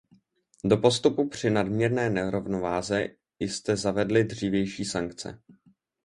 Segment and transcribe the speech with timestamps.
[0.63, 3.07] Do postupu při nadměrné nerovnováze
[3.39, 5.41] jste zavedli dřívější sankce.